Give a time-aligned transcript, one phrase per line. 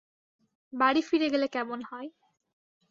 [0.73, 2.09] বাড়ি ফিরে গেলে কেমন হয়?